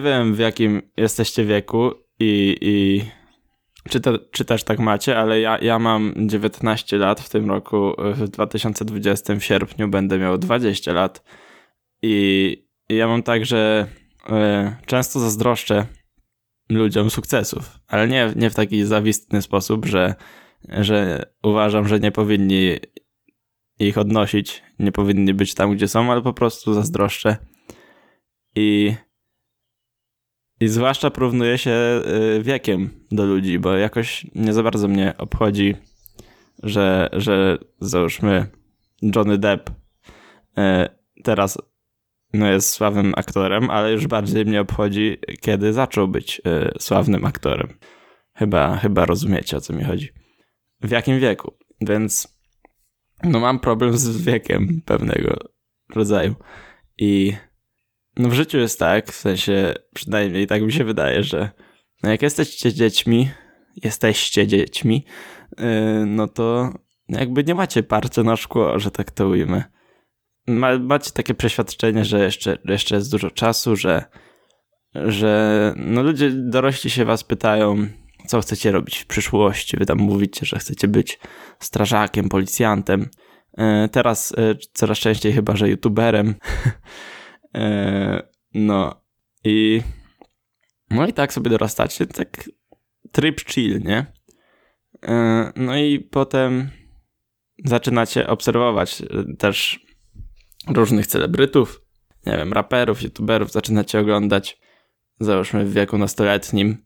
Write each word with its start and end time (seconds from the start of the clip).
nie 0.00 0.04
wiem 0.04 0.34
w 0.34 0.38
jakim 0.38 0.82
jesteście 0.96 1.44
wieku 1.44 1.90
i, 2.20 2.56
i 2.60 3.02
czy, 3.90 4.00
te, 4.00 4.18
czy 4.18 4.44
też 4.44 4.64
tak 4.64 4.78
macie, 4.78 5.18
ale 5.18 5.40
ja, 5.40 5.58
ja 5.58 5.78
mam 5.78 6.14
19 6.16 6.98
lat 6.98 7.20
w 7.20 7.28
tym 7.28 7.48
roku, 7.48 7.92
w 7.98 8.28
2020 8.28 9.34
w 9.34 9.44
sierpniu 9.44 9.88
będę 9.88 10.18
miał 10.18 10.38
20 10.38 10.92
lat 10.92 11.24
i, 12.02 12.56
i 12.88 12.96
ja 12.96 13.08
mam 13.08 13.22
tak, 13.22 13.46
że 13.46 13.86
y, 14.28 14.86
często 14.86 15.20
zazdroszczę 15.20 15.86
ludziom 16.68 17.10
sukcesów, 17.10 17.78
ale 17.88 18.08
nie, 18.08 18.32
nie 18.36 18.50
w 18.50 18.54
taki 18.54 18.84
zawistny 18.84 19.42
sposób, 19.42 19.86
że, 19.86 20.14
że 20.68 21.26
uważam, 21.42 21.88
że 21.88 22.00
nie 22.00 22.12
powinni 22.12 22.76
ich 23.78 23.98
odnosić, 23.98 24.62
nie 24.78 24.92
powinni 24.92 25.34
być 25.34 25.54
tam, 25.54 25.72
gdzie 25.72 25.88
są, 25.88 26.12
ale 26.12 26.22
po 26.22 26.32
prostu 26.32 26.74
zazdroszczę. 26.74 27.36
I, 28.56 28.94
i 30.60 30.68
zwłaszcza 30.68 31.10
porównuję 31.10 31.58
się 31.58 31.70
y, 31.70 32.42
wiekiem 32.42 32.90
do 33.10 33.26
ludzi, 33.26 33.58
bo 33.58 33.76
jakoś 33.76 34.26
nie 34.34 34.52
za 34.52 34.62
bardzo 34.62 34.88
mnie 34.88 35.14
obchodzi, 35.18 35.76
że, 36.62 37.08
że 37.12 37.58
załóżmy 37.80 38.46
Johnny 39.16 39.38
Depp 39.38 39.70
y, 39.70 39.72
teraz 41.22 41.58
no 42.32 42.46
jest 42.46 42.70
sławnym 42.70 43.12
aktorem, 43.16 43.70
ale 43.70 43.92
już 43.92 44.06
bardziej 44.06 44.44
mnie 44.44 44.60
obchodzi, 44.60 45.18
kiedy 45.40 45.72
zaczął 45.72 46.08
być 46.08 46.42
y, 46.46 46.78
sławnym 46.78 47.24
aktorem. 47.24 47.78
Chyba, 48.34 48.76
chyba 48.76 49.04
rozumiecie, 49.04 49.56
o 49.56 49.60
co 49.60 49.72
mi 49.72 49.84
chodzi. 49.84 50.08
W 50.80 50.90
jakim 50.90 51.20
wieku. 51.20 51.54
Więc 51.80 52.40
no 53.22 53.40
mam 53.40 53.58
problem 53.58 53.98
z 53.98 54.22
wiekiem 54.22 54.82
pewnego 54.84 55.36
rodzaju. 55.94 56.34
I 56.98 57.32
no 58.20 58.28
w 58.28 58.32
życiu 58.32 58.58
jest 58.58 58.78
tak, 58.78 59.12
w 59.12 59.16
sensie 59.16 59.74
przynajmniej 59.94 60.46
tak 60.46 60.62
mi 60.62 60.72
się 60.72 60.84
wydaje, 60.84 61.22
że 61.22 61.50
no 62.02 62.10
jak 62.10 62.22
jesteście 62.22 62.72
dziećmi, 62.72 63.30
jesteście 63.76 64.46
dziećmi, 64.46 65.04
yy, 65.58 65.64
no 66.06 66.28
to 66.28 66.72
jakby 67.08 67.44
nie 67.44 67.54
macie 67.54 67.82
parcia 67.82 68.22
na 68.22 68.36
szkło, 68.36 68.78
że 68.78 68.90
tak 68.90 69.10
to 69.10 69.28
ujmę. 69.28 69.64
Ma, 70.46 70.78
macie 70.78 71.10
takie 71.10 71.34
przeświadczenie, 71.34 72.04
że 72.04 72.24
jeszcze, 72.24 72.58
jeszcze 72.64 72.94
jest 72.94 73.10
dużo 73.10 73.30
czasu, 73.30 73.76
że, 73.76 74.04
że 74.94 75.74
no 75.76 76.02
ludzie 76.02 76.30
dorośli 76.30 76.90
się 76.90 77.04
was 77.04 77.24
pytają, 77.24 77.86
co 78.26 78.40
chcecie 78.40 78.72
robić 78.72 78.98
w 78.98 79.06
przyszłości. 79.06 79.76
Wy 79.76 79.86
tam 79.86 79.98
mówicie, 79.98 80.46
że 80.46 80.58
chcecie 80.58 80.88
być 80.88 81.18
strażakiem, 81.58 82.28
policjantem. 82.28 83.08
E, 83.58 83.88
teraz 83.88 84.32
e, 84.32 84.54
coraz 84.72 84.98
częściej 84.98 85.32
chyba, 85.32 85.56
że 85.56 85.68
youtuberem. 85.68 86.34
E, 87.54 88.22
no 88.54 89.04
i 89.44 89.82
no 90.90 91.06
i 91.06 91.12
tak 91.12 91.32
sobie 91.32 91.50
dorastacie, 91.50 92.06
tak 92.06 92.50
tryb 93.12 93.40
chill, 93.40 93.82
nie? 93.82 94.06
No 95.56 95.76
i 95.76 96.00
potem 96.00 96.70
zaczynacie 97.64 98.26
obserwować 98.26 99.02
też 99.38 99.86
różnych 100.68 101.06
celebrytów, 101.06 101.82
nie 102.26 102.36
wiem, 102.36 102.52
raperów, 102.52 103.02
youtuberów, 103.02 103.52
zaczynacie 103.52 104.00
oglądać, 104.00 104.60
załóżmy 105.20 105.64
w 105.64 105.72
wieku 105.72 105.98
nastoletnim. 105.98 106.84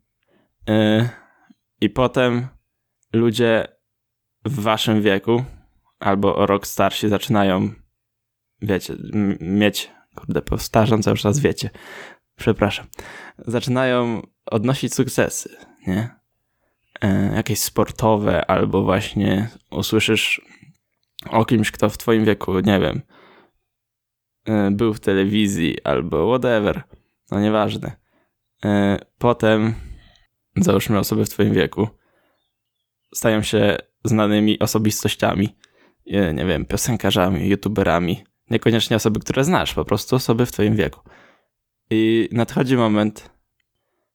I 1.81 1.91
potem 1.91 2.48
ludzie 3.12 3.69
w 4.45 4.61
waszym 4.61 5.03
wieku 5.03 5.45
albo 5.98 6.37
o 6.37 6.47
rok 6.47 6.67
starsi 6.67 7.09
zaczynają, 7.09 7.73
wiecie, 8.62 8.95
mieć, 9.41 9.91
kurde, 10.15 10.43
powtarzam 10.43 11.03
cały 11.03 11.17
czas, 11.17 11.39
wiecie, 11.39 11.70
przepraszam, 12.37 12.87
zaczynają 13.39 14.23
odnosić 14.47 14.95
sukcesy, 14.95 15.57
nie? 15.87 16.11
E, 17.01 17.33
jakieś 17.36 17.61
sportowe, 17.61 18.51
albo 18.51 18.83
właśnie 18.83 19.48
usłyszysz 19.70 20.41
o 21.30 21.45
kimś, 21.45 21.70
kto 21.70 21.91
w 21.91 21.98
twoim 21.98 22.25
wieku, 22.25 22.61
nie 22.61 22.80
wiem, 22.80 23.02
e, 24.45 24.70
był 24.70 24.95
w 24.95 25.01
telewizji, 25.01 25.83
albo 25.85 26.29
whatever, 26.29 26.83
no 27.31 27.41
nieważne. 27.41 27.96
E, 28.64 28.98
potem, 29.19 29.75
załóżmy 30.57 30.98
osoby 30.98 31.25
w 31.25 31.29
twoim 31.29 31.55
wieku, 31.55 31.89
stają 33.14 33.42
się 33.42 33.77
znanymi 34.05 34.58
osobistościami 34.58 35.57
nie 36.07 36.46
wiem, 36.46 36.64
piosenkarzami, 36.64 37.48
youtuberami. 37.48 38.25
Niekoniecznie 38.51 38.97
osoby, 38.97 39.21
które 39.21 39.45
znasz, 39.45 39.75
po 39.75 39.85
prostu 39.85 40.17
osoby 40.17 40.47
w 40.47 40.53
twoim 40.53 40.77
wieku. 40.77 41.01
I 41.91 42.29
nadchodzi 42.33 42.77
moment, 42.77 43.31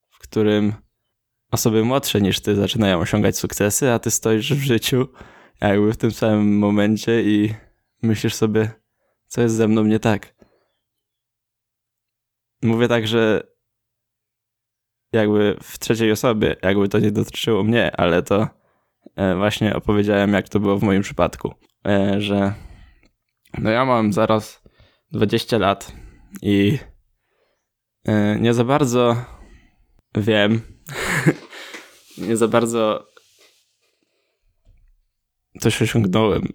w 0.09 0.19
którym 0.19 0.73
osoby 1.51 1.83
młodsze 1.83 2.21
niż 2.21 2.39
ty 2.39 2.55
zaczynają 2.55 2.99
osiągać 2.99 3.37
sukcesy, 3.37 3.91
a 3.91 3.99
ty 3.99 4.11
stoisz 4.11 4.53
w 4.53 4.63
życiu 4.63 5.07
jakby 5.61 5.93
w 5.93 5.97
tym 5.97 6.11
samym 6.11 6.57
momencie 6.57 7.23
i 7.23 7.53
myślisz 8.01 8.35
sobie, 8.35 8.71
co 9.27 9.41
jest 9.41 9.55
ze 9.55 9.67
mną 9.67 9.83
nie 9.83 9.99
tak. 9.99 10.35
Mówię 12.61 12.87
tak, 12.87 13.07
że 13.07 13.43
jakby 15.11 15.57
w 15.63 15.79
trzeciej 15.79 16.11
osobie, 16.11 16.55
jakby 16.63 16.89
to 16.89 16.99
nie 16.99 17.11
dotyczyło 17.11 17.63
mnie, 17.63 17.95
ale 17.95 18.23
to 18.23 18.47
e, 19.15 19.35
właśnie 19.35 19.75
opowiedziałem, 19.75 20.33
jak 20.33 20.49
to 20.49 20.59
było 20.59 20.77
w 20.77 20.83
moim 20.83 21.01
przypadku. 21.01 21.53
E, 21.87 22.21
że 22.21 22.53
no 23.57 23.69
ja 23.69 23.85
mam 23.85 24.13
zaraz 24.13 24.63
20 25.11 25.57
lat 25.57 25.91
i 26.41 26.77
e, 28.05 28.39
nie 28.39 28.53
za 28.53 28.63
bardzo 28.63 29.15
wiem, 30.15 30.61
nie 32.27 32.37
za 32.37 32.47
bardzo 32.47 33.07
coś 35.59 35.81
osiągnąłem, 35.81 36.47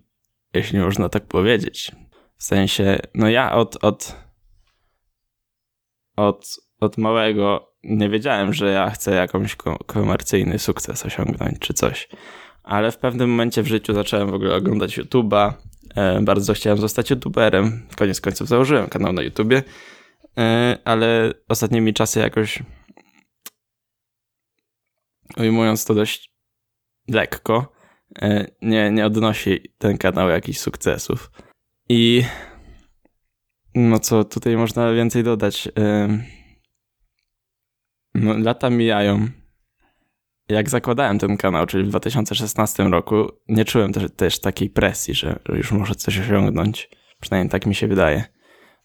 jeśli 0.54 0.78
można 0.78 1.08
tak 1.08 1.26
powiedzieć. 1.26 1.92
W 2.36 2.44
sensie, 2.44 2.98
no 3.14 3.28
ja 3.28 3.52
od, 3.52 3.84
od, 3.84 4.16
od, 6.16 6.46
od 6.80 6.98
małego 6.98 7.74
nie 7.82 8.08
wiedziałem, 8.08 8.54
że 8.54 8.70
ja 8.70 8.90
chcę 8.90 9.14
jakąś 9.14 9.56
komercyjny 9.86 10.58
sukces 10.58 11.06
osiągnąć 11.06 11.58
czy 11.58 11.74
coś 11.74 12.08
ale 12.64 12.92
w 12.92 12.98
pewnym 12.98 13.30
momencie 13.30 13.62
w 13.62 13.66
życiu 13.66 13.94
zacząłem 13.94 14.30
w 14.30 14.34
ogóle 14.34 14.54
oglądać 14.54 14.98
YouTube'a. 14.98 15.52
E, 15.96 16.20
bardzo 16.20 16.54
chciałem 16.54 16.78
zostać 16.78 17.10
YouTuberem. 17.10 17.86
Koniec 17.96 18.20
końców 18.20 18.48
założyłem 18.48 18.88
kanał 18.88 19.12
na 19.12 19.22
YouTubie, 19.22 19.62
e, 20.38 20.78
ale 20.84 21.32
ostatnimi 21.48 21.94
czasy 21.94 22.20
jakoś 22.20 22.62
ujmując 25.36 25.84
to 25.84 25.94
dość 25.94 26.30
lekko, 27.08 27.72
e, 28.22 28.46
nie, 28.62 28.90
nie 28.90 29.06
odnosi 29.06 29.60
ten 29.78 29.98
kanał 29.98 30.28
jakichś 30.28 30.58
sukcesów. 30.58 31.30
I 31.88 32.24
no 33.74 33.98
co 33.98 34.24
tutaj 34.24 34.56
można 34.56 34.92
więcej 34.92 35.24
dodać? 35.24 35.68
No, 38.14 38.38
lata 38.38 38.70
mijają 38.70 39.28
jak 40.48 40.70
zakładałem 40.70 41.18
ten 41.18 41.36
kanał, 41.36 41.66
czyli 41.66 41.84
w 41.84 41.88
2016 41.88 42.84
roku, 42.84 43.28
nie 43.48 43.64
czułem 43.64 43.92
też, 43.92 44.04
też 44.16 44.40
takiej 44.40 44.70
presji, 44.70 45.14
że 45.14 45.38
już 45.48 45.72
muszę 45.72 45.94
coś 45.94 46.18
osiągnąć. 46.18 46.90
Przynajmniej 47.20 47.50
tak 47.50 47.66
mi 47.66 47.74
się 47.74 47.88
wydaje. 47.88 48.24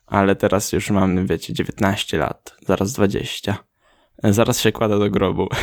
Ale 0.06 0.36
teraz 0.36 0.72
już 0.72 0.90
mam, 0.90 1.28
wiecie, 1.28 1.54
19 1.54 2.18
lat, 2.18 2.56
zaraz 2.68 2.94
20. 2.94 3.58
Zaraz 4.24 4.62
się 4.62 4.72
kładę 4.72 5.00
do 5.00 5.10
grobu. 5.10 5.48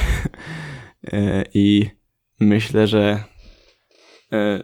I 1.54 1.90
myślę, 2.40 2.86
że 2.86 3.24
e, 4.32 4.62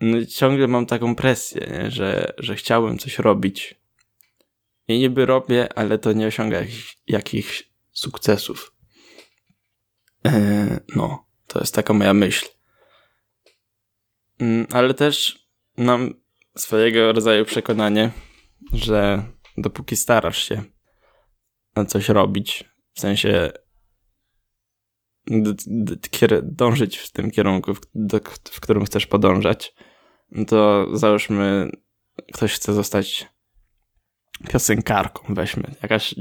no, 0.00 0.26
ciągle 0.26 0.68
mam 0.68 0.86
taką 0.86 1.14
presję, 1.14 1.66
nie? 1.72 1.90
Że, 1.90 2.32
że 2.38 2.56
chciałbym 2.56 2.98
coś 2.98 3.18
robić. 3.18 3.74
I 4.88 4.98
niby 4.98 5.26
robię, 5.26 5.68
ale 5.74 5.98
to 5.98 6.12
nie 6.12 6.26
osiąga 6.26 6.58
jakichś, 6.58 6.98
jakichś 7.06 7.70
sukcesów. 7.92 8.77
E, 10.26 10.80
no, 10.96 11.26
to 11.46 11.60
jest 11.60 11.74
taka 11.74 11.92
moja 11.94 12.14
myśl. 12.14 12.46
Mm, 14.38 14.66
ale 14.72 14.94
też 14.94 15.46
mam 15.76 16.14
swojego 16.56 17.12
rodzaju 17.12 17.44
przekonanie, 17.44 18.10
że 18.72 19.22
dopóki 19.56 19.96
starasz 19.96 20.48
się 20.48 20.62
na 21.76 21.84
coś 21.84 22.08
robić, 22.08 22.64
w 22.94 23.00
sensie 23.00 23.52
dążyć 26.42 26.96
w 26.96 27.12
tym 27.12 27.30
kierunku, 27.30 27.74
w, 28.50 28.60
którym 28.60 28.84
chcesz 28.84 29.06
podążać, 29.06 29.74
to 30.46 30.86
załóżmy, 30.96 31.70
ktoś 32.34 32.54
chce 32.54 32.74
zostać 32.74 33.28
piosenkarką, 34.48 35.34
weźmy. 35.34 35.74
Jakaś 35.82 36.14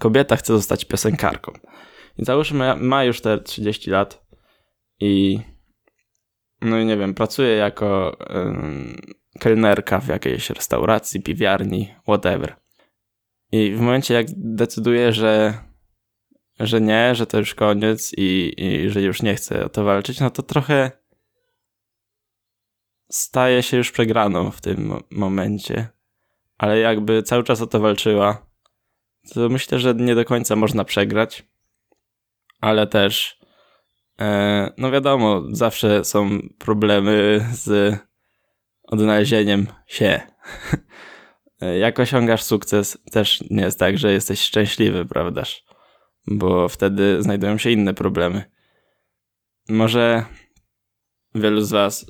kobieta 0.00 0.36
chce 0.36 0.52
zostać 0.52 0.84
piosenkarką. 0.84 1.52
I 2.16 2.24
załóżmy, 2.24 2.76
ma 2.76 3.04
już 3.04 3.20
te 3.20 3.38
30 3.38 3.90
lat 3.90 4.26
i 5.00 5.40
no 6.60 6.78
i 6.78 6.86
nie 6.86 6.96
wiem, 6.96 7.14
pracuje 7.14 7.56
jako 7.56 8.16
kelnerka 9.40 10.00
w 10.00 10.08
jakiejś 10.08 10.50
restauracji, 10.50 11.22
piwiarni, 11.22 11.94
whatever. 12.02 12.56
I 13.52 13.72
w 13.72 13.80
momencie, 13.80 14.14
jak 14.14 14.26
decyduję, 14.36 15.12
że, 15.12 15.54
że 16.60 16.80
nie, 16.80 17.14
że 17.14 17.26
to 17.26 17.38
już 17.38 17.54
koniec 17.54 18.12
i, 18.16 18.54
i 18.56 18.90
że 18.90 19.02
już 19.02 19.22
nie 19.22 19.34
chcę 19.34 19.64
o 19.64 19.68
to 19.68 19.84
walczyć, 19.84 20.20
no 20.20 20.30
to 20.30 20.42
trochę 20.42 20.90
staje 23.10 23.62
się 23.62 23.76
już 23.76 23.92
przegraną 23.92 24.50
w 24.50 24.60
tym 24.60 25.02
momencie. 25.10 25.88
Ale 26.58 26.78
jakby 26.78 27.22
cały 27.22 27.44
czas 27.44 27.60
o 27.60 27.66
to 27.66 27.80
walczyła, 27.80 28.46
to 29.34 29.48
myślę, 29.48 29.78
że 29.78 29.94
nie 29.94 30.14
do 30.14 30.24
końca 30.24 30.56
można 30.56 30.84
przegrać. 30.84 31.46
Ale 32.64 32.86
też, 32.86 33.38
e, 34.20 34.72
no 34.78 34.90
wiadomo, 34.90 35.42
zawsze 35.50 36.04
są 36.04 36.38
problemy 36.58 37.46
z 37.52 37.96
odnalezieniem 38.82 39.66
się. 39.86 40.20
Jak 41.80 42.00
osiągasz 42.00 42.42
sukces, 42.42 42.98
też 43.12 43.44
nie 43.50 43.62
jest 43.62 43.78
tak, 43.78 43.98
że 43.98 44.12
jesteś 44.12 44.40
szczęśliwy, 44.40 45.06
prawdaż? 45.06 45.64
Bo 46.26 46.68
wtedy 46.68 47.22
znajdują 47.22 47.58
się 47.58 47.70
inne 47.70 47.94
problemy. 47.94 48.44
Może 49.68 50.24
wielu 51.34 51.60
z 51.60 51.70
Was, 51.70 52.06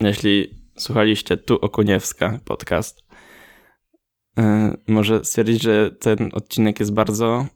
jeśli 0.00 0.54
słuchaliście 0.76 1.36
tu 1.36 1.54
Okuniewska 1.54 2.40
podcast, 2.44 3.04
yy, 4.36 4.44
może 4.88 5.24
stwierdzić, 5.24 5.62
że 5.62 5.90
ten 5.90 6.30
odcinek 6.32 6.80
jest 6.80 6.94
bardzo 6.94 7.46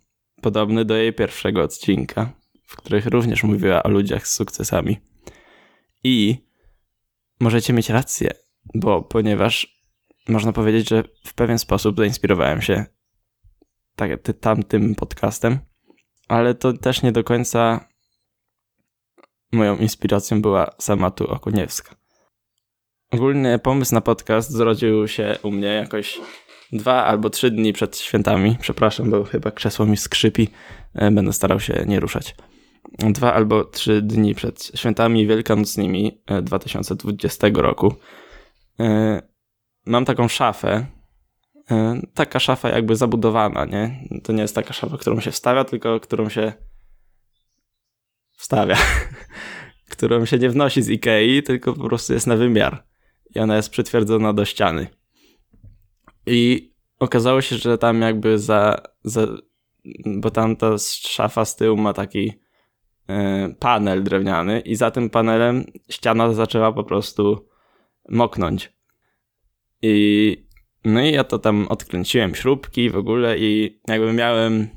podobny 0.43 0.84
do 0.84 0.96
jej 0.96 1.12
pierwszego 1.12 1.62
odcinka, 1.62 2.42
w 2.73 2.77
których 2.77 3.07
również 3.07 3.43
mówiła 3.43 3.83
o 3.83 3.89
ludziach 3.89 4.29
z 4.29 4.35
sukcesami. 4.35 5.01
I 6.05 6.37
możecie 7.41 7.73
mieć 7.73 7.91
rację, 7.91 8.31
bo 8.75 9.03
ponieważ 9.03 9.83
można 10.29 10.53
powiedzieć, 10.53 10.89
że 10.89 11.05
w 11.27 11.35
pewien 11.35 11.59
sposób 11.59 11.97
zainspirowałem 11.97 12.63
się 12.63 12.85
tak, 13.97 14.11
tamtym 14.41 14.95
podcastem, 14.95 15.59
ale 16.29 16.55
to 16.55 16.73
też 16.73 17.03
nie 17.03 17.13
do 17.13 17.25
końca 17.25 17.89
moją 19.53 19.77
inspiracją 19.77 20.43
była 20.43 20.75
sama 20.79 21.11
tu 21.11 21.31
Okuniewska. 21.31 21.95
Ogólnie 23.11 23.59
pomysł 23.63 23.95
na 23.95 24.01
podcast 24.01 24.51
zrodził 24.51 25.09
się 25.09 25.39
u 25.43 25.51
mnie 25.51 25.69
jakoś 25.69 26.21
dwa 26.73 27.05
albo 27.05 27.31
trzy 27.31 27.51
dni 27.51 27.73
przed 27.73 27.99
świętami. 27.99 28.57
Przepraszam, 28.61 29.11
bo 29.11 29.25
chyba 29.25 29.51
krzesło 29.51 29.87
mi 29.87 29.97
skrzypi. 29.97 30.49
E, 30.95 31.11
będę 31.11 31.33
starał 31.33 31.61
się 31.61 31.85
nie 31.87 32.01
ruszać. 32.01 32.35
Dwa 32.99 33.34
albo 33.34 33.64
trzy 33.64 34.02
dni 34.02 34.34
przed 34.34 34.73
świętami 34.75 35.26
wielkanocnymi 35.26 36.23
2020 36.43 37.46
e, 37.46 37.50
roku 37.50 37.94
e, 38.81 39.23
mam 39.87 40.05
taką 40.05 40.29
szafę. 40.29 40.87
Taka 42.14 42.40
szafa 42.40 42.69
jakby 42.69 42.96
zabudowana, 42.96 43.64
nie? 43.64 44.08
To 44.23 44.32
nie 44.32 44.43
jest 44.43 44.55
taka 44.55 44.73
szafa, 44.73 44.99
którą 44.99 45.20
się 45.20 45.31
wstawia, 45.31 45.64
tylko 45.64 46.00
którą 46.00 46.29
się 46.29 46.52
wstawia. 48.37 48.76
którą 49.93 50.25
się 50.25 50.38
nie 50.38 50.50
wnosi 50.50 50.82
z 50.82 50.90
Ikei, 50.90 51.43
tylko 51.43 51.73
po 51.73 51.88
prostu 51.88 52.12
jest 52.12 52.26
na 52.26 52.37
wymiar. 52.37 52.87
I 53.35 53.38
ona 53.38 53.56
jest 53.56 53.70
przytwierdzona 53.70 54.32
do 54.32 54.44
ściany. 54.44 54.87
I 56.26 56.73
okazało 56.99 57.40
się, 57.40 57.56
że 57.56 57.78
tam 57.78 58.02
jakby 58.02 58.38
za, 58.38 58.82
za 59.05 59.26
bo 60.06 60.31
tam 60.31 60.56
ta 60.56 60.78
szafa 60.78 61.44
z 61.44 61.56
tyłu 61.56 61.76
ma 61.76 61.93
taki 61.93 62.32
panel 63.58 64.04
drewniany 64.04 64.60
i 64.60 64.76
za 64.76 64.90
tym 64.90 65.10
panelem 65.10 65.64
ściana 65.88 66.32
zaczęła 66.32 66.72
po 66.72 66.84
prostu 66.84 67.49
moknąć. 68.08 68.72
I 69.82 70.37
no 70.84 71.02
i 71.02 71.12
ja 71.12 71.25
to 71.25 71.38
tam 71.38 71.69
odkręciłem 71.69 72.34
śrubki 72.34 72.90
w 72.90 72.96
ogóle 72.96 73.38
i 73.38 73.81
jakby 73.88 74.12
miałem 74.12 74.69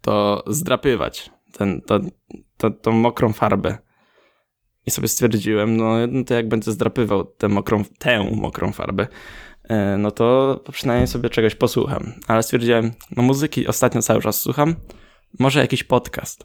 to 0.00 0.44
zdrapywać, 0.46 1.30
ten, 1.52 1.80
to, 1.80 2.00
to, 2.56 2.70
tą 2.70 2.92
mokrą 2.92 3.32
farbę. 3.32 3.78
I 4.86 4.90
sobie 4.90 5.08
stwierdziłem, 5.08 5.76
no, 5.76 6.06
no 6.08 6.24
to 6.24 6.34
jak 6.34 6.48
będę 6.48 6.72
zdrapywał 6.72 7.24
tę 7.24 7.48
mokrą, 7.48 7.84
tę 7.98 8.30
mokrą 8.36 8.72
farbę, 8.72 9.06
e, 9.68 9.96
no 9.98 10.10
to 10.10 10.60
przynajmniej 10.72 11.06
sobie 11.06 11.30
czegoś 11.30 11.54
posłucham. 11.54 12.12
Ale 12.26 12.42
stwierdziłem, 12.42 12.92
no 13.16 13.22
muzyki 13.22 13.66
ostatnio 13.66 14.02
cały 14.02 14.20
czas 14.20 14.40
słucham, 14.40 14.74
może 15.38 15.60
jakiś 15.60 15.84
podcast. 15.84 16.44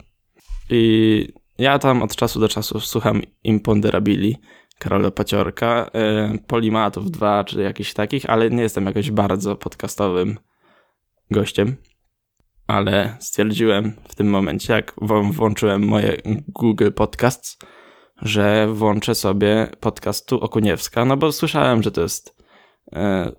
I 0.69 1.33
ja 1.57 1.79
tam 1.79 2.01
od 2.01 2.15
czasu 2.15 2.39
do 2.39 2.47
czasu 2.47 2.79
słucham 2.79 3.21
Imponderabili, 3.43 4.37
Karola 4.79 5.11
Paciorka, 5.11 5.91
y, 6.35 6.39
Polimatów 6.47 7.11
2 7.11 7.43
czy 7.43 7.61
jakichś 7.61 7.93
takich, 7.93 8.29
ale 8.29 8.49
nie 8.49 8.63
jestem 8.63 8.85
jakoś 8.85 9.11
bardzo 9.11 9.55
podcastowym 9.55 10.39
gościem. 11.31 11.75
Ale 12.67 13.17
stwierdziłem 13.19 13.93
w 14.07 14.15
tym 14.15 14.29
momencie, 14.29 14.73
jak 14.73 14.95
włączyłem 15.31 15.87
moje 15.87 16.17
Google 16.47 16.91
Podcasts, 16.91 17.57
że 18.21 18.67
włączę 18.73 19.15
sobie 19.15 19.67
podcastu 19.79 20.39
Okuniewska, 20.39 21.05
no 21.05 21.17
bo 21.17 21.31
słyszałem, 21.31 21.83
że 21.83 21.91
to 21.91 22.01
jest 22.01 22.35
e, 22.93 23.31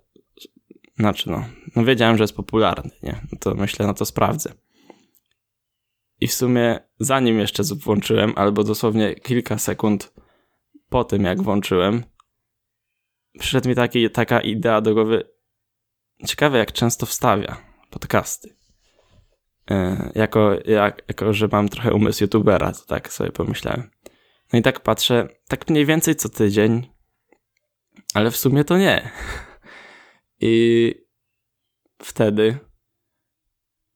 znaczy 0.99 1.31
no, 1.31 1.44
no 1.76 1.84
wiedziałem, 1.84 2.17
że 2.17 2.25
jest 2.25 2.37
popularny, 2.37 2.90
nie? 3.02 3.20
No 3.32 3.38
to 3.40 3.55
myślę, 3.55 3.87
no 3.87 3.94
to 3.94 4.05
sprawdzę. 4.05 4.52
I 6.21 6.27
w 6.27 6.33
sumie 6.33 6.81
zanim 6.99 7.39
jeszcze 7.39 7.63
włączyłem, 7.85 8.33
albo 8.37 8.65
dosłownie 8.65 9.15
kilka 9.15 9.59
sekund 9.59 10.13
po 10.89 11.05
tym, 11.05 11.25
jak 11.25 11.43
włączyłem, 11.43 12.05
przyszedł 13.39 13.69
mi 13.69 13.75
taki, 13.75 14.11
taka 14.11 14.41
idea 14.41 14.81
do 14.81 14.95
głowy. 14.95 15.31
Ciekawe, 16.27 16.59
jak 16.59 16.73
często 16.73 17.07
wstawia 17.07 17.57
podcasty. 17.91 18.57
Yy, 19.71 19.77
jako, 20.15 20.57
jak, 20.65 21.03
jako, 21.09 21.33
że 21.33 21.49
mam 21.53 21.69
trochę 21.69 21.95
umysł 21.95 22.25
youtubera, 22.25 22.73
to 22.73 22.85
tak 22.87 23.13
sobie 23.13 23.33
pomyślałem. 23.33 23.91
No 24.53 24.59
i 24.59 24.63
tak 24.63 24.81
patrzę, 24.81 25.29
tak 25.49 25.71
mniej 25.71 25.87
więcej 25.87 26.17
co 26.17 26.29
tydzień, 26.29 26.91
ale 28.15 28.31
w 28.31 28.37
sumie 28.37 28.65
to 28.65 28.79
nie. 28.79 29.11
I 30.41 30.95
wtedy 32.03 32.59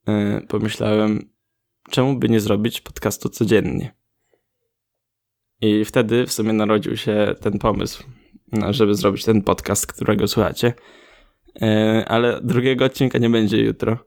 yy, 0.06 0.46
pomyślałem, 0.48 1.29
czemu 1.90 2.16
by 2.16 2.28
nie 2.28 2.40
zrobić 2.40 2.80
podcastu 2.80 3.28
codziennie? 3.28 3.94
I 5.60 5.84
wtedy 5.84 6.26
w 6.26 6.32
sumie 6.32 6.52
narodził 6.52 6.96
się 6.96 7.34
ten 7.40 7.58
pomysł, 7.58 8.04
żeby 8.70 8.94
zrobić 8.94 9.24
ten 9.24 9.42
podcast, 9.42 9.86
którego 9.86 10.28
słuchacie. 10.28 10.72
E, 11.62 12.04
ale 12.08 12.40
drugiego 12.42 12.84
odcinka 12.84 13.18
nie 13.18 13.30
będzie 13.30 13.62
jutro. 13.62 13.98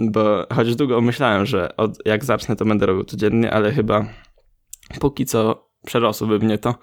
Bo 0.00 0.46
choć 0.54 0.76
długo 0.76 1.00
myślałem, 1.00 1.46
że 1.46 1.76
od, 1.76 2.06
jak 2.06 2.24
zacznę, 2.24 2.56
to 2.56 2.64
będę 2.64 2.86
robił 2.86 3.04
codziennie, 3.04 3.50
ale 3.52 3.72
chyba 3.72 4.06
póki 5.00 5.26
co 5.26 5.70
przerosłoby 5.86 6.38
mnie 6.38 6.58
to. 6.58 6.74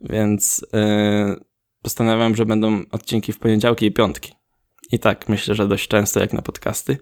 Więc 0.00 0.66
yy, 0.72 1.44
postanawiam, 1.82 2.36
że 2.36 2.46
będą 2.46 2.82
odcinki 2.90 3.32
w 3.32 3.38
poniedziałki 3.38 3.86
i 3.86 3.92
piątki. 3.92 4.32
I 4.92 4.98
tak 4.98 5.28
myślę, 5.28 5.54
że 5.54 5.68
dość 5.68 5.88
często 5.88 6.20
jak 6.20 6.32
na 6.32 6.42
podcasty. 6.42 6.98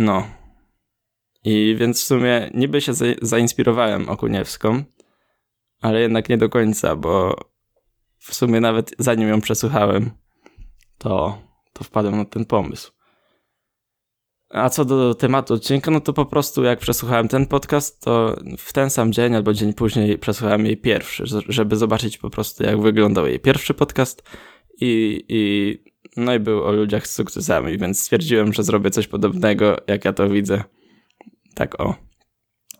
No, 0.00 0.26
i 1.44 1.76
więc 1.78 2.02
w 2.02 2.06
sumie 2.06 2.50
niby 2.54 2.80
się 2.80 2.92
zainspirowałem 3.22 4.08
Okuniewską, 4.08 4.84
ale 5.80 6.00
jednak 6.00 6.28
nie 6.28 6.38
do 6.38 6.48
końca, 6.48 6.96
bo 6.96 7.36
w 8.18 8.34
sumie 8.34 8.60
nawet 8.60 8.94
zanim 8.98 9.28
ją 9.28 9.40
przesłuchałem, 9.40 10.10
to, 10.98 11.38
to 11.72 11.84
wpadłem 11.84 12.16
na 12.16 12.24
ten 12.24 12.44
pomysł. 12.44 12.92
A 14.48 14.70
co 14.70 14.84
do 14.84 15.14
tematu 15.14 15.54
odcinka, 15.54 15.90
no 15.90 16.00
to 16.00 16.12
po 16.12 16.26
prostu 16.26 16.62
jak 16.62 16.78
przesłuchałem 16.78 17.28
ten 17.28 17.46
podcast, 17.46 18.04
to 18.04 18.36
w 18.58 18.72
ten 18.72 18.90
sam 18.90 19.12
dzień 19.12 19.34
albo 19.34 19.52
dzień 19.52 19.74
później 19.74 20.18
przesłuchałem 20.18 20.66
jej 20.66 20.76
pierwszy, 20.76 21.24
żeby 21.48 21.76
zobaczyć 21.76 22.18
po 22.18 22.30
prostu 22.30 22.64
jak 22.64 22.80
wyglądał 22.80 23.26
jej 23.26 23.40
pierwszy 23.40 23.74
podcast 23.74 24.22
i, 24.80 25.24
i 25.28 25.89
no 26.16 26.34
i 26.34 26.40
był 26.40 26.64
o 26.64 26.72
ludziach 26.72 27.06
z 27.06 27.14
sukcesami, 27.14 27.78
więc 27.78 28.00
stwierdziłem, 28.00 28.52
że 28.52 28.62
zrobię 28.62 28.90
coś 28.90 29.06
podobnego, 29.06 29.76
jak 29.86 30.04
ja 30.04 30.12
to 30.12 30.28
widzę 30.28 30.64
tak 31.54 31.80
o. 31.80 31.94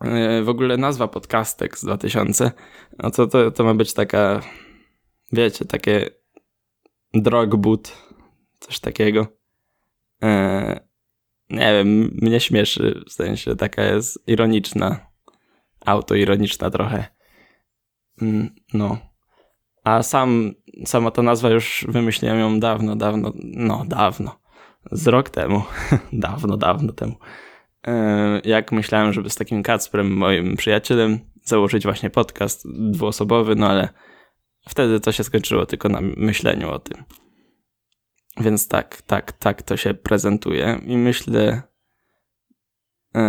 E, 0.00 0.42
w 0.42 0.48
ogóle 0.48 0.76
nazwa 0.76 1.08
podcastek 1.08 1.78
z 1.78 1.84
2000, 1.84 2.52
no 2.98 3.10
to, 3.10 3.26
to, 3.26 3.50
to 3.50 3.64
ma 3.64 3.74
być 3.74 3.94
taka, 3.94 4.40
wiecie, 5.32 5.64
takie 5.64 6.10
drogboot, 7.14 7.96
coś 8.60 8.80
takiego. 8.80 9.26
Eee, 10.20 10.80
nie 11.50 11.72
wiem, 11.72 12.18
mnie 12.22 12.40
śmieszy, 12.40 13.02
w 13.08 13.12
sensie 13.12 13.56
taka 13.56 13.82
jest 13.82 14.22
ironiczna, 14.26 15.06
autoironiczna 15.86 16.70
trochę. 16.70 17.04
Mm, 18.22 18.54
no. 18.74 19.09
A 19.84 20.02
sam, 20.02 20.52
sama 20.84 21.10
ta 21.10 21.22
nazwa 21.22 21.50
już 21.50 21.86
wymyśliłem 21.88 22.38
ją 22.38 22.60
dawno, 22.60 22.96
dawno, 22.96 23.32
no 23.42 23.84
dawno, 23.88 24.40
z 24.92 25.06
rok 25.06 25.30
temu, 25.30 25.62
dawno, 26.12 26.56
dawno 26.56 26.92
temu. 26.92 27.14
E, 27.86 28.40
jak 28.44 28.72
myślałem, 28.72 29.12
żeby 29.12 29.30
z 29.30 29.34
takim 29.34 29.62
Kacprem, 29.62 30.16
moim 30.16 30.56
przyjacielem, 30.56 31.18
założyć 31.42 31.84
właśnie 31.84 32.10
podcast 32.10 32.64
dwuosobowy, 32.90 33.56
no 33.56 33.68
ale 33.68 33.88
wtedy 34.68 35.00
to 35.00 35.12
się 35.12 35.24
skończyło 35.24 35.66
tylko 35.66 35.88
na 35.88 36.00
myśleniu 36.00 36.70
o 36.70 36.78
tym. 36.78 37.04
więc 38.40 38.68
tak, 38.68 39.02
tak, 39.02 39.32
tak 39.32 39.62
to 39.62 39.76
się 39.76 39.94
prezentuje 39.94 40.80
i 40.86 40.96
myślę, 40.96 41.62
yy, 43.14 43.22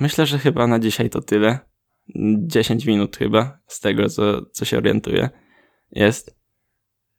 myślę, 0.00 0.26
że 0.26 0.38
chyba 0.38 0.66
na 0.66 0.78
dzisiaj 0.78 1.10
to 1.10 1.20
tyle. 1.20 1.58
10 2.46 2.86
minut 2.86 3.16
chyba 3.16 3.58
z 3.66 3.80
tego, 3.80 4.08
co, 4.08 4.46
co 4.46 4.64
się 4.64 4.78
orientuję 4.78 5.30
jest. 5.90 6.38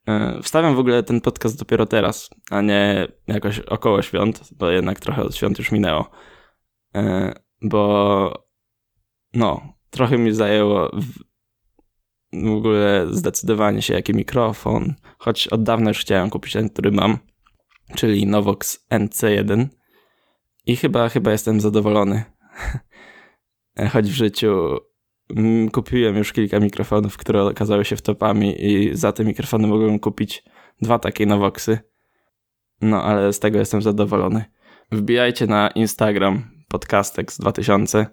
Yy, 0.08 0.42
wstawiam 0.44 0.76
w 0.76 0.80
ogóle 0.80 1.04
ten 1.04 1.22
podcast 1.22 1.60
dopiero 1.60 1.86
teraz, 1.86 2.30
a 2.52 2.62
nie 2.62 3.08
jakoś 3.28 3.60
około 3.60 4.02
świąt, 4.02 4.50
bo 4.52 4.70
jednak 4.70 5.00
trochę 5.00 5.24
od 5.24 5.36
świąt 5.36 5.60
już 5.60 5.72
minęło. 5.72 6.10
Yy, 6.94 7.34
bo 7.62 8.50
no, 9.34 9.74
trochę 9.90 10.18
mi 10.18 10.32
zajęło 10.34 10.92
w, 12.34 12.58
ogóle 12.58 13.08
zdecydowanie 13.12 13.82
się, 13.82 13.94
jaki 13.94 14.14
mikrofon, 14.14 14.96
choć 15.18 15.48
od 15.48 15.64
dawna 15.64 15.90
już 15.90 16.00
chciałem 16.00 16.30
kupić 16.30 16.54
ten, 16.54 16.70
który 16.70 16.92
mam, 16.92 17.18
czyli 17.96 18.26
Novox 18.26 18.88
NC1 18.92 19.68
i 20.66 20.76
chyba, 20.76 21.10
chyba 21.10 21.32
jestem 21.32 21.62
zadowolony. 21.62 22.24
choć 23.94 24.10
w 24.10 24.14
życiu 24.14 24.78
kupiłem 25.72 26.18
już 26.18 26.34
kilka 26.34 26.60
mikrofonów, 26.60 27.18
które 27.18 27.44
okazały 27.44 27.86
się 27.86 27.96
wtopami 27.96 28.66
i 28.66 28.96
za 28.96 29.12
te 29.12 29.26
mikrofony 29.26 29.68
mogłem 29.68 30.00
kupić 30.00 30.44
dwa 30.82 31.00
takie 31.00 31.26
Novoxy. 31.26 31.80
No, 32.82 33.04
ale 33.04 33.34
z 33.34 33.40
tego 33.40 33.60
jestem 33.60 33.82
zadowolony. 33.82 34.46
Wbijajcie 34.92 35.48
na 35.48 35.70
Instagram 35.70 36.44
podcastex2000 36.74 38.06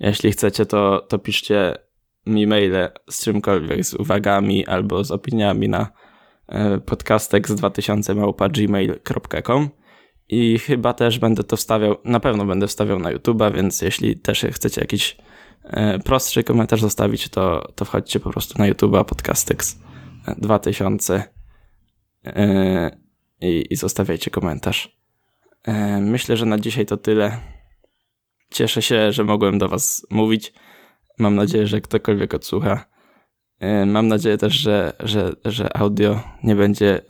jeśli 0.00 0.32
chcecie, 0.32 0.66
to, 0.66 1.06
to 1.08 1.18
piszcie 1.18 1.74
mi 2.26 2.46
maile 2.46 2.88
z 3.10 3.24
czymkolwiek, 3.24 3.84
z 3.84 3.94
uwagami 3.94 4.66
albo 4.66 5.04
z 5.04 5.10
opiniami 5.10 5.68
na 5.68 5.88
e, 6.48 6.78
podcastek 6.78 7.48
z 7.48 7.54
2000 7.54 8.14
gmail.com 8.50 9.68
i 10.28 10.58
chyba 10.58 10.92
też 10.92 11.18
będę 11.18 11.44
to 11.44 11.56
wstawiał, 11.56 11.96
na 12.04 12.20
pewno 12.20 12.44
będę 12.44 12.66
wstawiał 12.66 12.98
na 12.98 13.12
YouTube'a, 13.12 13.54
więc 13.54 13.82
jeśli 13.82 14.16
też 14.16 14.46
chcecie 14.52 14.80
jakiś 14.80 15.16
prostszy 16.04 16.44
komentarz 16.44 16.80
zostawić, 16.80 17.28
to, 17.28 17.72
to 17.74 17.84
wchodźcie 17.84 18.20
po 18.20 18.30
prostu 18.30 18.58
na 18.58 18.70
YouTube'a 18.70 19.04
Podcastex 19.04 19.78
2000 20.38 21.22
e, 22.24 22.90
i, 23.40 23.64
i 23.70 23.76
zostawiajcie 23.76 24.30
komentarz. 24.30 24.96
Myślę, 26.00 26.36
że 26.36 26.46
na 26.46 26.58
dzisiaj 26.58 26.86
to 26.86 26.96
tyle. 26.96 27.40
Cieszę 28.50 28.82
się, 28.82 29.12
że 29.12 29.24
mogłem 29.24 29.58
do 29.58 29.68
Was 29.68 30.06
mówić. 30.10 30.52
Mam 31.18 31.34
nadzieję, 31.34 31.66
że 31.66 31.80
ktokolwiek 31.80 32.34
odsłucha. 32.34 32.84
E, 33.58 33.86
mam 33.86 34.08
nadzieję 34.08 34.38
też, 34.38 34.54
że, 34.54 34.92
że, 35.00 35.32
że 35.44 35.76
audio 35.76 36.20
nie 36.42 36.56
będzie 36.56 37.00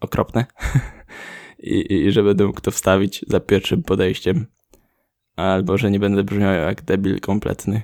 okropne 0.00 0.44
I, 1.58 1.92
i 1.92 2.12
że 2.12 2.22
będę 2.22 2.46
mógł 2.46 2.60
to 2.60 2.70
wstawić 2.70 3.24
za 3.28 3.40
pierwszym 3.40 3.82
podejściem. 3.82 4.46
Albo 5.36 5.78
że 5.78 5.90
nie 5.90 5.98
będę 5.98 6.24
brzmiał 6.24 6.54
jak 6.54 6.82
debil 6.82 7.20
kompletny. 7.20 7.82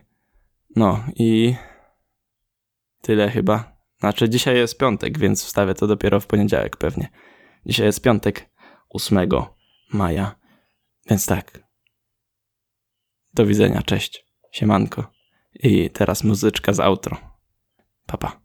No 0.77 1.05
i 1.15 1.55
tyle 3.03 3.31
chyba. 3.31 3.77
Znaczy, 4.01 4.29
dzisiaj 4.29 4.57
jest 4.57 4.79
piątek, 4.79 5.19
więc 5.19 5.45
wstawię 5.45 5.75
to 5.75 5.87
dopiero 5.87 6.21
w 6.21 6.27
poniedziałek 6.27 6.77
pewnie. 6.77 7.09
Dzisiaj 7.67 7.87
jest 7.87 8.03
piątek 8.03 8.51
8 8.91 9.29
maja. 9.93 10.35
Więc 11.11 11.27
tak, 11.27 11.71
do 13.35 13.47
widzenia, 13.47 13.83
cześć, 13.83 14.27
siemanko. 14.53 15.13
I 15.55 15.91
teraz 15.91 16.25
muzyczka 16.25 16.73
z 16.73 16.81
outro. 16.81 17.17
Papa. 18.07 18.29
Pa. 18.29 18.40